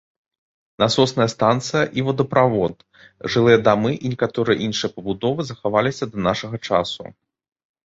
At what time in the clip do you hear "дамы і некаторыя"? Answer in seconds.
3.67-4.57